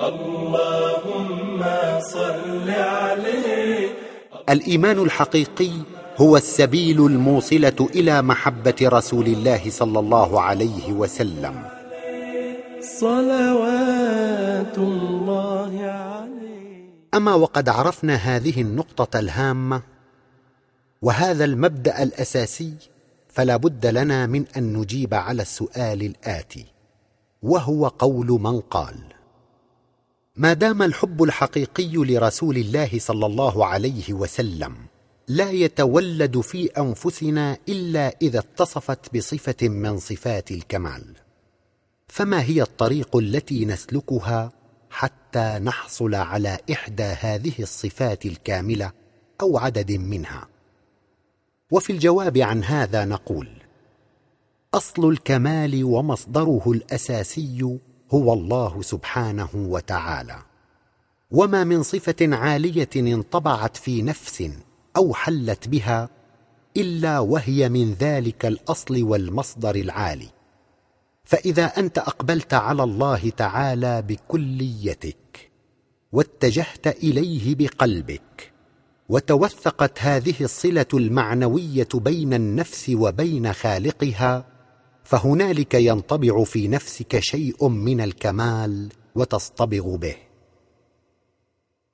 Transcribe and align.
اللهم 0.00 1.64
صل 2.00 2.70
عليه. 2.70 3.88
الإيمان 4.48 4.98
الحقيقي 4.98 5.70
هو 6.16 6.36
السبيل 6.36 7.06
الموصلة 7.06 7.88
إلى 7.94 8.22
محبة 8.22 8.74
رسول 8.82 9.26
الله 9.26 9.70
صلى 9.70 9.98
الله 9.98 10.40
عليه 10.40 10.92
وسلم. 10.92 11.62
صلوات 12.80 14.78
الله 14.78 15.80
عليه. 15.80 16.90
أما 17.14 17.34
وقد 17.34 17.68
عرفنا 17.68 18.14
هذه 18.14 18.60
النقطة 18.60 19.18
الهامة 19.18 19.82
وهذا 21.02 21.44
المبدأ 21.44 22.02
الأساسي 22.02 22.74
فلا 23.28 23.56
بد 23.56 23.86
لنا 23.86 24.26
من 24.26 24.44
أن 24.56 24.72
نجيب 24.72 25.14
على 25.14 25.42
السؤال 25.42 26.02
الآتي 26.02 26.66
وهو 27.42 27.88
قول 27.88 28.26
من 28.26 28.60
قال. 28.60 29.14
ما 30.36 30.52
دام 30.52 30.82
الحب 30.82 31.22
الحقيقي 31.22 31.92
لرسول 31.94 32.56
الله 32.56 32.98
صلى 32.98 33.26
الله 33.26 33.66
عليه 33.66 34.12
وسلم 34.12 34.76
لا 35.28 35.50
يتولد 35.50 36.40
في 36.40 36.66
أنفسنا 36.66 37.58
إلا 37.68 38.16
إذا 38.22 38.38
اتصفت 38.38 39.16
بصفة 39.16 39.68
من 39.68 39.98
صفات 39.98 40.50
الكمال. 40.50 41.04
فما 42.08 42.42
هي 42.42 42.62
الطريق 42.62 43.16
التي 43.16 43.64
نسلكها 43.64 44.52
حتى 44.90 45.58
نحصل 45.62 46.14
على 46.14 46.58
إحدى 46.72 47.02
هذه 47.02 47.52
الصفات 47.58 48.26
الكاملة 48.26 48.92
أو 49.40 49.58
عدد 49.58 49.92
منها؟ 49.92 50.48
وفي 51.70 51.92
الجواب 51.92 52.38
عن 52.38 52.64
هذا 52.64 53.04
نقول 53.04 53.48
أصل 54.74 55.08
الكمال 55.08 55.84
ومصدره 55.84 56.72
الأساسي 56.72 57.78
هو 58.14 58.32
الله 58.32 58.82
سبحانه 58.82 59.48
وتعالى. 59.54 60.38
وما 61.30 61.64
من 61.64 61.82
صفة 61.82 62.16
عالية 62.20 62.90
انطبعت 62.96 63.76
في 63.76 64.02
نفس 64.02 64.50
أو 64.96 65.14
حلت 65.14 65.68
بها 65.68 66.08
إلا 66.76 67.18
وهي 67.18 67.68
من 67.68 67.92
ذلك 67.92 68.46
الأصل 68.46 69.02
والمصدر 69.02 69.74
العالي. 69.74 70.28
فإذا 71.24 71.64
أنت 71.64 71.98
أقبلت 71.98 72.54
على 72.54 72.82
الله 72.82 73.30
تعالى 73.30 74.02
بكليتك 74.02 75.50
واتجهت 76.12 76.86
إليه 76.86 77.54
بقلبك 77.54 78.52
وتوثقت 79.08 79.98
هذه 80.02 80.34
الصلة 80.40 80.86
المعنوية 80.94 81.88
بين 81.94 82.34
النفس 82.34 82.90
وبين 82.94 83.52
خالقها 83.52 84.53
فهنالك 85.04 85.74
ينطبع 85.74 86.44
في 86.44 86.68
نفسك 86.68 87.18
شيء 87.18 87.68
من 87.68 88.00
الكمال 88.00 88.88
وتصطبغ 89.14 89.96
به. 89.96 90.16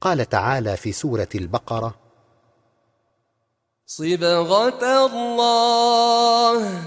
قال 0.00 0.28
تعالى 0.28 0.76
في 0.76 0.92
سورة 0.92 1.28
البقرة 1.34 1.94
صبغة 3.86 5.06
الله 5.06 6.82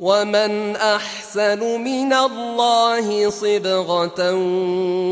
ومن 0.00 0.76
أحسن 0.76 1.60
من 1.84 2.12
الله 2.12 3.30
صبغة 3.30 4.32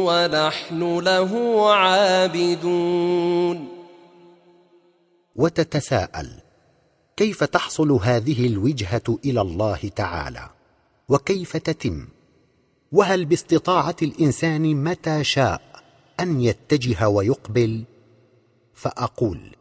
ونحن 0.06 0.98
له 0.98 1.64
عابدون. 1.74 3.68
وتتساءل 5.36 6.43
كيف 7.16 7.44
تحصل 7.44 7.92
هذه 7.92 8.46
الوجهة 8.46 9.18
إلى 9.24 9.40
الله 9.40 9.90
تعالى؟ 9.96 10.50
وكيف 11.08 11.56
تتم؟ 11.56 12.08
وهل 12.92 13.24
باستطاعة 13.24 13.96
الإنسان 14.02 14.84
متى 14.84 15.24
شاء 15.24 15.62
أن 16.20 16.40
يتجه 16.40 17.08
ويقبل؟ 17.08 17.84
فأقول 18.74 19.56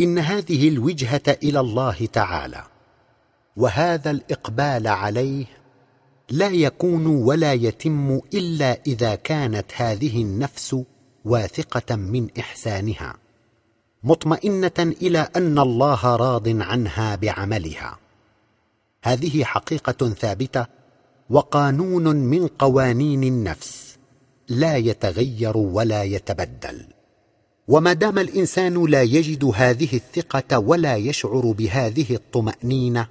إن 0.00 0.18
هذه 0.18 0.68
الوجهة 0.68 1.22
إلى 1.42 1.60
الله 1.60 2.08
تعالى 2.12 2.64
وهذا 3.56 4.10
الإقبال 4.10 4.86
عليه 4.86 5.46
لا 6.30 6.48
يكون 6.48 7.06
ولا 7.06 7.52
يتم 7.52 8.20
إلا 8.34 8.80
إذا 8.86 9.14
كانت 9.14 9.66
هذه 9.74 10.22
النفس 10.22 10.76
واثقة 11.24 11.96
من 11.96 12.28
إحسانها. 12.38 13.16
مطمئنة 14.04 14.78
إلى 14.78 15.28
أن 15.36 15.58
الله 15.58 16.16
راض 16.16 16.48
عنها 16.48 17.16
بعملها. 17.16 17.98
هذه 19.02 19.44
حقيقة 19.44 20.08
ثابتة 20.08 20.66
وقانون 21.30 22.16
من 22.16 22.46
قوانين 22.46 23.24
النفس. 23.24 23.96
لا 24.48 24.76
يتغير 24.76 25.56
ولا 25.56 26.02
يتبدل. 26.02 26.84
وما 27.68 27.92
دام 27.92 28.18
الإنسان 28.18 28.86
لا 28.86 29.02
يجد 29.02 29.44
هذه 29.54 29.96
الثقة 29.96 30.58
ولا 30.58 30.96
يشعر 30.96 31.52
بهذه 31.58 32.14
الطمأنينة 32.14 33.08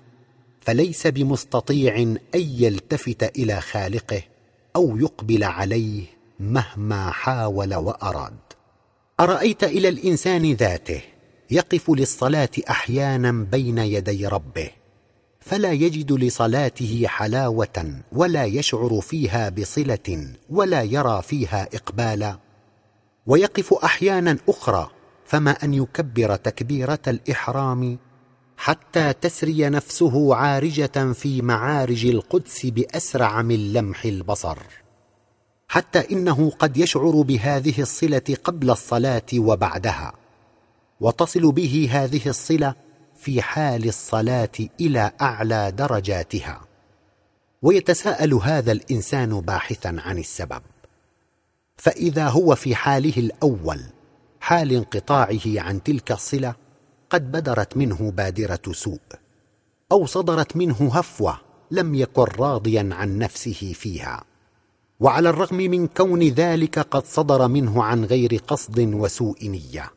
فليس 0.61 1.07
بمستطيع 1.07 1.97
أن 1.97 2.17
يلتفت 2.35 3.23
إلى 3.23 3.61
خالقه 3.61 4.22
أو 4.75 4.97
يقبل 4.97 5.44
عليه 5.44 6.03
مهما 6.39 7.11
حاول 7.11 7.75
وأراد. 7.75 8.48
أرأيت 9.19 9.63
إلى 9.63 9.90
الإنسان 9.90 10.53
ذاته 10.53 11.02
يقف 11.52 11.90
للصلاة 11.90 12.50
أحيانا 12.69 13.31
بين 13.31 13.78
يدي 13.78 14.28
ربه 14.28 14.69
فلا 15.40 15.72
يجد 15.72 16.12
لصلاته 16.12 17.03
حلاوة 17.07 18.02
ولا 18.12 18.46
يشعر 18.46 19.02
فيها 19.02 19.50
بصلة 19.50 20.28
ولا 20.50 20.81
يرى 20.81 21.22
فيها 21.22 21.69
إقبالا. 21.74 22.40
ويقف 23.28 23.74
أحيانا 23.74 24.38
أخرى 24.50 24.90
فما 25.25 25.52
أن 25.52 25.74
يكبر 25.74 26.35
تكبيرة 26.35 27.00
الإحرام 27.08 27.97
حتى 28.58 29.13
تسري 29.13 29.69
نفسه 29.69 30.35
عارجة 30.35 31.13
في 31.13 31.41
معارج 31.41 32.06
القدس 32.06 32.66
بأسرع 32.66 33.41
من 33.41 33.74
لمح 33.74 34.06
البصر. 34.06 34.58
حتى 35.69 36.12
إنه 36.12 36.50
قد 36.50 36.78
يشعر 36.78 37.22
بهذه 37.22 37.81
الصلة 37.81 38.38
قبل 38.44 38.69
الصلاة 38.72 39.25
وبعدها. 39.35 40.13
وتصل 41.00 41.52
به 41.52 41.90
هذه 41.91 42.30
الصلة 42.30 42.75
في 43.16 43.41
حال 43.41 43.88
الصلاة 43.88 44.52
إلى 44.81 45.12
أعلى 45.22 45.72
درجاتها. 45.72 46.62
ويتساءل 47.62 48.34
هذا 48.34 48.72
الإنسان 48.72 49.41
باحثا 49.41 49.96
عن 50.00 50.18
السبب. 50.18 50.62
فإذا 51.78 52.28
هو 52.28 52.56
في 52.56 52.75
حاله 52.75 53.13
الأول 53.18 53.81
حال 54.40 54.72
انقطاعه 54.72 55.41
عن 55.46 55.84
تلك 55.84 56.12
الصلة 56.12 56.56
قد 57.09 57.31
بدرت 57.31 57.78
منه 57.78 58.12
بادرة 58.12 58.72
سوء 58.72 59.00
أو 59.91 60.06
صدرت 60.06 60.58
منه 60.58 60.90
هفوة 60.94 61.40
لم 61.72 61.96
يكن 61.96 62.24
راضيا 62.24 62.90
عن 62.91 63.18
نفسه 63.18 63.74
فيها. 63.75 64.24
وعلى 64.99 65.29
الرغم 65.29 65.57
من 65.57 65.87
كون 65.87 66.23
ذلك 66.23 66.79
قد 66.79 67.05
صدر 67.05 67.47
منه 67.47 67.83
عن 67.83 68.05
غير 68.05 68.41
قصد 68.47 68.79
وسوء 68.79 69.47
نية. 69.47 69.91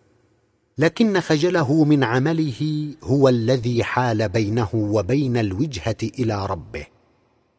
لكن 0.79 1.21
خجله 1.21 1.85
من 1.85 2.05
عمله 2.05 2.89
هو 3.03 3.29
الذي 3.29 3.85
حال 3.85 4.29
بينه 4.29 4.69
وبين 4.75 5.37
الوجهة 5.37 5.97
إلى 6.03 6.47
ربه 6.47 6.87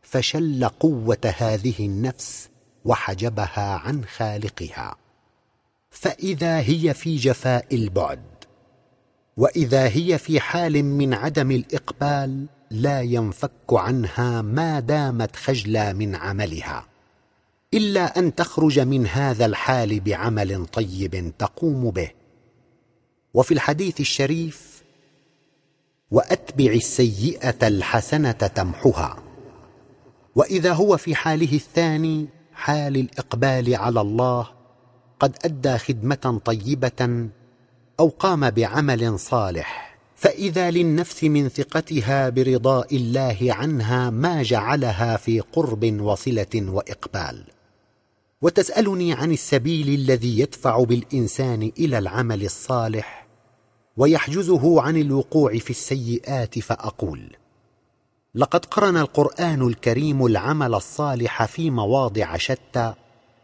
فشل 0.01 0.65
قوة 0.65 1.33
هذه 1.37 1.75
النفس 1.79 2.49
وحجبها 2.85 3.75
عن 3.75 4.05
خالقها. 4.05 4.95
فإذا 5.91 6.59
هي 6.59 6.93
في 6.93 7.15
جفاء 7.15 7.75
البعد 7.75 8.23
وإذا 9.37 9.87
هي 9.87 10.17
في 10.17 10.39
حال 10.39 10.85
من 10.85 11.13
عدم 11.13 11.51
الإقبال 11.51 12.45
لا 12.71 13.01
ينفك 13.01 13.71
عنها 13.71 14.41
ما 14.41 14.79
دامت 14.79 15.35
خجلى 15.35 15.93
من 15.93 16.15
عملها. 16.15 16.92
إلا 17.73 18.19
أن 18.19 18.35
تخرج 18.35 18.79
من 18.79 19.08
هذا 19.08 19.46
الحال 19.46 19.99
بعمل 19.99 20.66
طيب 20.66 21.34
تقوم 21.40 21.91
به. 21.91 22.11
وفي 23.34 23.53
الحديث 23.53 23.99
الشريف 23.99 24.84
وأتبع 26.11 26.72
السيئة 26.72 27.67
الحسنة 27.67 28.31
تمحها. 28.31 29.23
وإذا 30.35 30.73
هو 30.73 30.97
في 30.97 31.16
حاله 31.16 31.53
الثاني 31.53 32.28
حال 32.53 32.97
الإقبال 32.97 33.75
على 33.75 34.02
الله 34.02 34.47
قد 35.20 35.37
أدى 35.46 35.78
خدمة 35.78 36.41
طيبة 36.46 37.29
أو 37.99 38.08
قام 38.20 38.49
بعمل 38.49 39.20
صالح. 39.20 39.97
فإذا 40.16 40.72
للنفس 40.72 41.23
من 41.23 41.49
ثقتها 41.49 42.29
برضاء 42.29 42.96
الله 42.96 43.37
عنها 43.41 44.09
ما 44.09 44.43
جعلها 44.43 45.17
في 45.17 45.40
قرب 45.40 46.02
وصلة 46.02 46.55
وإقبال. 46.55 47.53
وتسألني 48.43 49.13
عن 49.13 49.31
السبيل 49.31 49.90
الذي 49.90 50.40
يدفع 50.40 50.84
بالإنسان 50.84 51.72
إلى 51.79 51.97
العمل 51.97 52.45
الصالح 52.45 53.28
ويحجزه 53.97 54.81
عن 54.81 54.97
الوقوع 54.97 55.57
في 55.57 55.69
السيئات 55.69 56.59
فأقول 56.59 57.35
لقد 58.35 58.66
قرن 58.66 58.97
القرآن 58.97 59.67
الكريم 59.67 60.25
العمل 60.25 60.75
الصالح 60.75 61.45
في 61.45 61.72
مواضع 61.72 62.37
شتى 62.37 62.93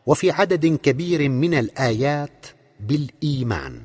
وفي 0.06 0.32
عدد 0.32 0.66
كبير 0.66 1.30
من 1.30 1.54
الآيات 1.54 2.46
بالإيمان 2.80 3.82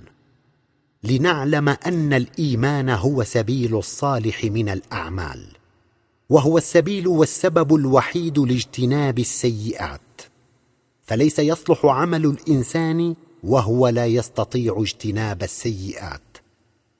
لنعلم 1.05 1.69
أن 1.69 2.12
الإيمان 2.12 2.90
هو 2.90 3.25
سبيل 3.25 3.76
الصالح 3.76 4.44
من 4.44 4.69
الأعمال 4.69 5.46
وهو 6.31 6.58
السبيل 6.58 7.08
والسبب 7.08 7.75
الوحيد 7.75 8.38
لاجتناب 8.38 9.19
السيئات. 9.19 10.13
فليس 11.05 11.39
يصلح 11.39 11.87
عمل 11.87 12.27
الإنسان 12.27 13.15
وهو 13.45 13.89
لا 13.89 14.06
يستطيع 14.06 14.77
اجتناب 14.79 15.43
السيئات 15.43 16.21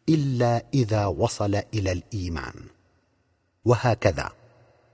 إلا 0.09 0.65
إذا 0.75 1.07
وصل 1.07 1.55
إلى 1.75 1.93
الإيمان. 1.93 2.55
وهكذا. 3.65 4.31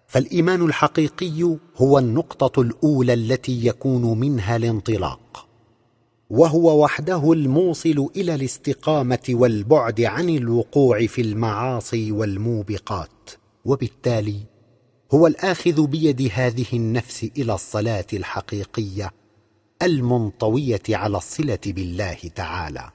فالإيمان 0.07 0.63
الحقيقي 0.63 1.57
هو 1.77 1.99
النقطة 1.99 2.61
الأولى 2.61 3.15
التي 3.15 3.67
يكون 3.67 4.21
منها 4.21 4.57
الانطلاق. 4.57 5.47
وهو 6.31 6.85
وحده 6.85 7.33
الموصل 7.33 8.09
إلى 8.17 8.35
الاستقامة 8.35 9.29
والبعد 9.31 10.01
عن 10.01 10.29
الوقوع 10.29 11.07
في 11.07 11.21
المعاصي 11.23 12.13
والموبقات. 12.13 13.31
وبالتالي 13.65 14.41
هو 15.15 15.27
الآخذ 15.27 15.87
بيد 15.87 16.31
هذه 16.35 16.67
النفس 16.73 17.31
إلى 17.37 17.55
الصلاة 17.55 18.07
الحقيقية 18.13 19.11
المنطوية 19.83 20.83
على 20.91 21.17
الصلة 21.17 21.59
بالله 21.67 22.19
تعالى 22.35 22.91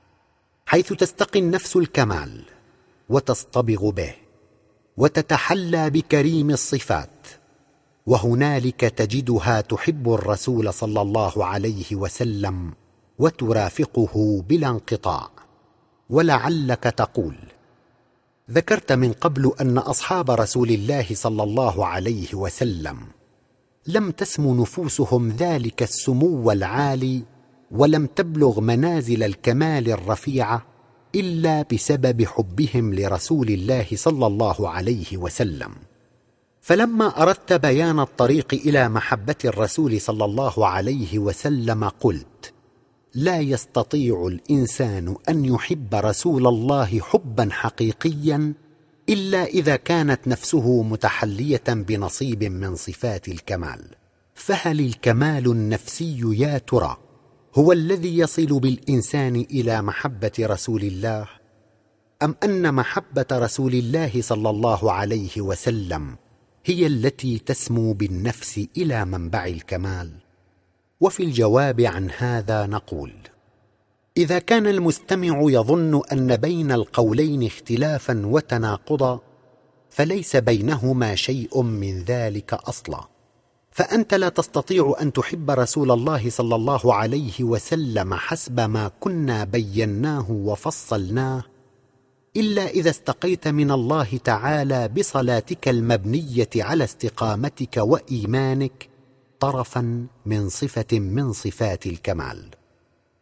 حيث 0.65 0.93
تستقي 0.93 1.39
النفس 1.39 1.75
الكمال 1.75 2.43
وتصطبغ 3.09 3.89
به 3.89 4.13
وتتحلى 4.97 5.89
بكريم 5.89 6.49
الصفات 6.49 7.27
وهنالك 8.05 8.79
تجدها 8.79 9.61
تحب 9.61 10.13
الرسول 10.13 10.73
صلى 10.73 11.01
الله 11.01 11.45
عليه 11.45 11.95
وسلم 11.95 12.73
وترافقه 13.19 14.43
بلا 14.49 14.67
انقطاع 14.69 15.29
ولعلك 16.09 16.83
تقول 16.83 17.35
ذكرت 18.51 18.91
من 18.91 19.13
قبل 19.13 19.51
أن 19.61 19.77
أصحاب 19.77 20.31
رسول 20.31 20.69
الله 20.69 21.05
صلى 21.13 21.43
الله 21.43 21.85
عليه 21.85 22.33
وسلم 22.33 22.97
لم 23.87 24.11
تسم 24.11 24.61
نفوسهم 24.61 25.29
ذلك 25.29 25.83
السمو 25.83 26.51
العالي 26.51 27.23
ولم 27.71 28.05
تبلغ 28.05 28.59
منازل 28.59 29.23
الكمال 29.23 29.89
الرفيعه 29.89 30.65
إلا 31.15 31.65
بسبب 31.73 32.25
حبهم 32.25 32.93
لرسول 32.93 33.47
الله 33.47 33.87
صلى 33.93 34.27
الله 34.27 34.69
عليه 34.69 35.17
وسلم. 35.17 35.71
فلما 36.61 37.21
أردت 37.21 37.53
بيان 37.53 37.99
الطريق 37.99 38.53
إلى 38.53 38.89
محبة 38.89 39.35
الرسول 39.45 40.01
صلى 40.01 40.25
الله 40.25 40.67
عليه 40.67 41.19
وسلم 41.19 41.83
قلت 41.83 42.53
لا 43.15 43.39
يستطيع 43.39 44.27
الإنسان 44.27 45.15
أن 45.29 45.45
يحب 45.45 45.95
رسول 45.95 46.47
الله 46.47 46.99
حبا 46.99 47.49
حقيقيا 47.51 48.53
إلا 49.09 49.43
إذا 49.43 49.75
كانت 49.75 50.27
نفسه 50.27 50.83
متحلية 50.83 51.63
بنصيب 51.67 52.43
من 52.43 52.75
صفات 52.75 53.27
الكمال. 53.27 53.81
فهل 54.33 54.79
الكمال 54.79 55.51
النفسي 55.51 56.21
يا 56.37 56.57
ترى 56.57 56.97
هو 57.55 57.71
الذي 57.71 58.17
يصل 58.17 58.59
بالإنسان 58.59 59.35
إلى 59.35 59.81
محبة 59.81 60.31
رسول 60.39 60.81
الله؟ 60.81 61.27
أم 62.23 62.35
أن 62.43 62.73
محبة 62.73 63.25
رسول 63.31 63.73
الله 63.73 64.21
صلى 64.21 64.49
الله 64.49 64.91
عليه 64.91 65.41
وسلم 65.41 66.15
هي 66.65 66.87
التي 66.87 67.39
تسمو 67.39 67.93
بالنفس 67.93 68.65
إلى 68.77 69.05
منبع 69.05 69.45
الكمال؟ 69.45 70.24
وفي 71.01 71.23
الجواب 71.23 71.81
عن 71.81 72.11
هذا 72.17 72.65
نقول 72.65 73.13
إذا 74.17 74.39
كان 74.39 74.67
المستمع 74.67 75.39
يظن 75.41 76.01
أن 76.11 76.35
بين 76.35 76.71
القولين 76.71 77.43
اختلافا 77.43 78.21
وتناقضا 78.25 79.19
فليس 79.89 80.35
بينهما 80.35 81.15
شيء 81.15 81.61
من 81.61 82.03
ذلك 82.03 82.53
أصلا. 82.53 83.07
فأنت 83.71 84.13
لا 84.13 84.29
تستطيع 84.29 84.95
أن 85.01 85.13
تحب 85.13 85.51
رسول 85.51 85.91
الله 85.91 86.29
صلى 86.29 86.55
الله 86.55 86.93
عليه 86.93 87.43
وسلم 87.43 88.13
حسب 88.13 88.59
ما 88.59 88.91
كنا 88.99 89.43
بيناه 89.43 90.31
وفصلناه 90.31 91.43
إلا 92.37 92.67
إذا 92.67 92.89
استقيت 92.89 93.47
من 93.47 93.71
الله 93.71 94.19
تعالى 94.23 94.87
بصلاتك 94.87 95.69
المبنية 95.69 96.49
على 96.55 96.83
استقامتك 96.83 97.77
وإيمانك 97.77 98.89
طرفا 99.39 100.07
من 100.25 100.49
صفة 100.49 100.99
من 100.99 101.33
صفات 101.33 101.85
الكمال. 101.85 102.49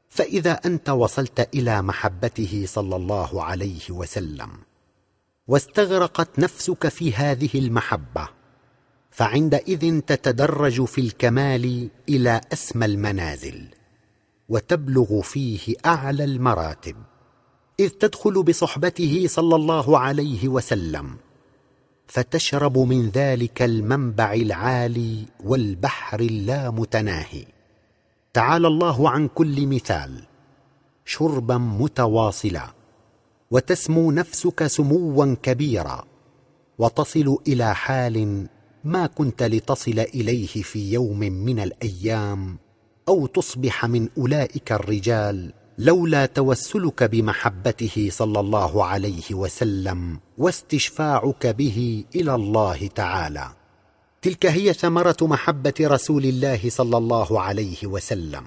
فإذا 0.10 0.52
أنت 0.52 0.90
وصلت 0.90 1.50
إلى 1.56 1.82
محبته 1.82 2.66
صلى 2.68 2.96
الله 2.96 3.44
عليه 3.44 3.92
وسلم 3.92 4.50
واستغرقت 5.48 6.40
نفسك 6.40 6.88
في 6.88 7.14
هذه 7.14 7.50
المحبة 7.56 8.30
فعندئذ 9.12 10.00
تتدرج 10.00 10.84
في 10.86 11.02
الكمال 11.02 11.90
إلى 12.10 12.42
أسمى 12.54 12.86
المنازل 12.86 13.68
وتبلغ 14.50 15.22
فيه 15.22 15.76
أعلى 15.86 16.24
المراتب 16.24 16.96
إذ 17.80 17.90
تدخل 17.90 18.44
بصحبته 18.44 19.26
صلى 19.28 19.56
الله 19.56 20.00
عليه 20.00 20.48
وسلم. 20.48 21.18
فتشرب 22.14 22.78
من 22.78 23.10
ذلك 23.10 23.62
المنبع 23.62 24.34
العالي 24.34 25.26
والبحر 25.44 26.20
اللامتناهي. 26.20 27.46
تعالى 28.34 28.68
الله 28.68 29.10
عن 29.10 29.28
كل 29.28 29.68
مثال. 29.68 30.24
شربا 31.06 31.58
متواصلا. 31.58 32.74
وتسمو 33.52 34.12
نفسك 34.12 34.68
سموا 34.68 35.36
كبيرا. 35.44 36.06
وتصل 36.78 37.38
إلى 37.48 37.76
حال 37.76 38.48
ما 38.84 39.08
كنت 39.08 39.44
لتصل 39.44 40.00
إليه 40.00 40.48
في 40.48 40.94
يوم 40.94 41.20
من 41.20 41.60
الأيام 41.60 42.58
أو 43.08 43.28
تصبح 43.28 43.86
من 43.86 44.10
أولئك 44.18 44.72
الرجال 44.72 45.54
لولا 45.78 46.26
توسلك 46.26 47.04
بمحبته 47.04 48.10
صلى 48.12 48.40
الله 48.40 48.86
عليه 48.86 49.24
وسلم 49.32 50.20
واستشفاعك 50.38 51.48
به 51.48 52.04
إلى 52.16 52.36
الله 52.36 52.88
تعالى. 52.88 53.50
تلك 54.22 54.46
هي 54.46 54.74
ثمرة 54.74 55.18
محبة 55.22 55.74
رسول 55.82 56.26
الله 56.26 56.70
صلى 56.70 56.98
الله 56.98 57.42
عليه 57.42 57.78
وسلم. 57.84 58.44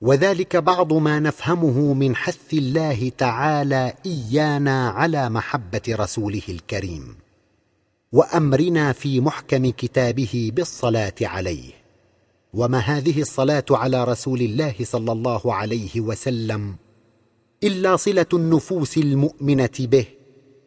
وذلك 0.00 0.56
بعض 0.56 0.92
ما 0.92 1.20
نفهمه 1.20 1.94
من 1.94 2.16
حث 2.16 2.52
الله 2.52 3.12
تعالى 3.18 3.94
إيانا 4.06 4.88
على 4.88 5.30
محبة 5.30 5.82
رسوله 5.88 6.42
الكريم. 6.48 7.16
وأمرنا 8.12 8.92
في 8.92 9.20
محكم 9.20 9.70
كتابه 9.70 10.52
بالصلاة 10.54 11.14
عليه. 11.22 11.81
وما 12.52 12.78
هذه 12.78 13.20
الصلاة 13.20 13.64
على 13.70 14.04
رسول 14.04 14.40
الله 14.40 14.74
صلى 14.82 15.12
الله 15.12 15.54
عليه 15.54 16.00
وسلم 16.00 16.76
إلا 17.64 17.96
صلة 17.96 18.26
النفوس 18.32 18.98
المؤمنة 18.98 19.70
به 19.78 20.06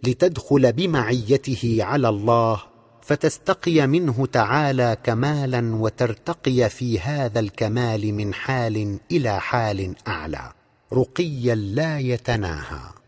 لتدخل 0.03 0.73
بمعيته 0.73 1.77
على 1.79 2.09
الله 2.09 2.61
فتستقي 3.01 3.87
منه 3.87 4.25
تعالى 4.25 4.97
كمالا 5.03 5.75
وترتقي 5.75 6.69
في 6.69 6.99
هذا 6.99 7.39
الكمال 7.39 8.13
من 8.13 8.33
حال 8.33 8.99
إلى 9.11 9.39
حال 9.39 9.95
أعلى 10.07 10.51
رقيا 10.93 11.55
لا 11.55 11.99
يتناهى. 11.99 13.04